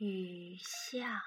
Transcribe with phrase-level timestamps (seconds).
[0.00, 1.20] 雨巷，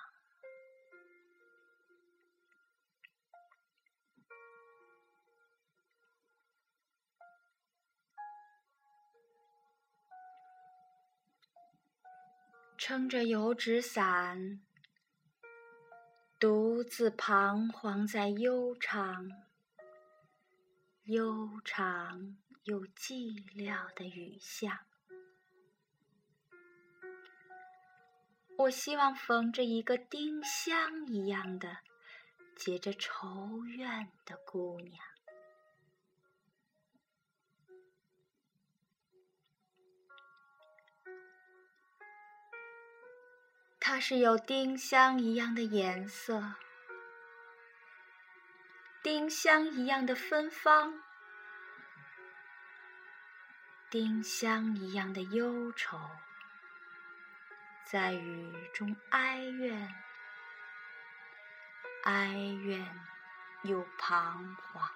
[12.78, 14.62] 撑着油纸伞，
[16.40, 19.30] 独自彷徨在悠长、
[21.04, 24.91] 悠长又寂寥的雨巷。
[28.62, 31.80] 我希望逢着一个丁香一样的
[32.56, 35.04] 结着愁怨的姑娘，
[43.80, 46.54] 她是有丁香一样的颜色，
[49.02, 51.02] 丁香一样的芬芳，
[53.90, 55.98] 丁香一样的忧愁。
[57.92, 59.94] 在雨中哀怨，
[62.04, 62.30] 哀
[62.64, 62.88] 怨
[63.64, 64.90] 又彷徨。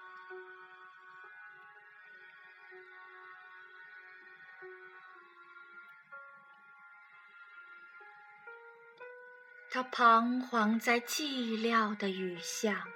[9.69, 11.25] 他彷徨在寂
[11.59, 12.87] 寥的雨巷，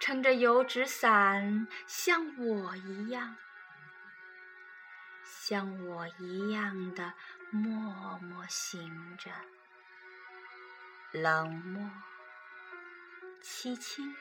[0.00, 3.36] 撑着油纸伞，像我一样。
[5.22, 7.12] 像我一样的
[7.50, 9.30] 默默行着，
[11.12, 11.90] 冷漠、
[13.42, 14.14] 凄清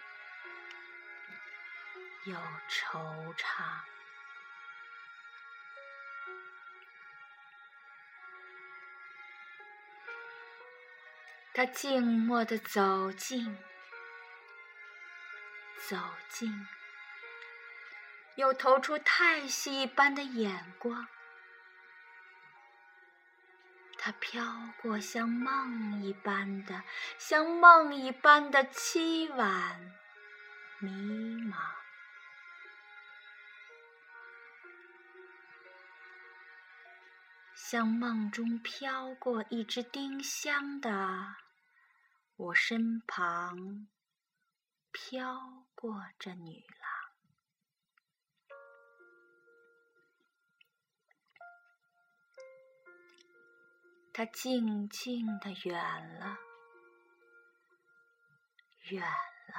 [2.26, 2.38] 又
[2.70, 3.82] 惆怅。
[11.54, 13.58] 他静默地走近，
[15.90, 15.98] 走
[16.30, 16.66] 近，
[18.36, 21.06] 又投出太息一般的眼光。
[24.08, 24.42] 它飘
[24.82, 26.82] 过，像梦一般的，
[27.18, 29.94] 像梦一般的凄婉、
[30.80, 30.90] 迷
[31.44, 31.58] 茫，
[37.54, 41.36] 像梦中飘过一只丁香的
[42.38, 43.90] 我身旁，
[44.94, 46.97] 飘过这女郎。
[54.18, 56.40] 它静静的远了，
[58.90, 59.56] 远了，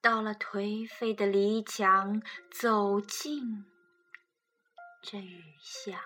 [0.00, 3.66] 到了颓废的篱墙，走进
[5.02, 6.00] 这雨巷，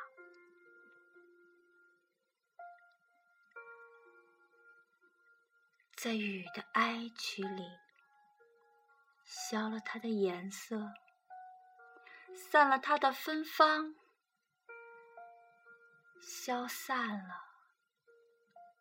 [5.98, 7.62] 在雨的哀曲里，
[9.26, 10.94] 消了它的颜色，
[12.34, 13.99] 散了它的芬芳。
[16.20, 17.44] 消散了，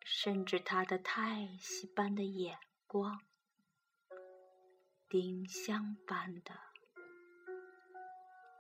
[0.04, 3.22] 甚至他的叹息般的眼光，
[5.08, 6.54] 丁香般的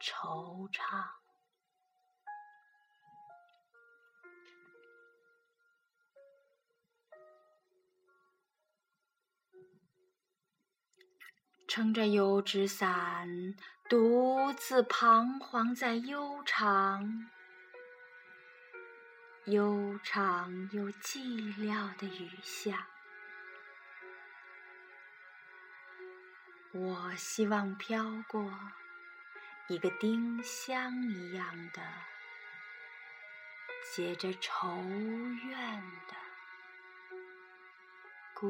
[0.01, 1.09] 惆怅，
[11.67, 13.55] 撑着油纸伞，
[13.87, 17.29] 独自彷徨在悠长。
[19.51, 21.17] 悠长又寂
[21.57, 22.85] 寥的雨下，
[26.71, 28.53] 我希望飘过
[29.67, 31.81] 一个丁香一样的
[33.91, 36.15] 结着愁怨的
[38.35, 38.47] 孤。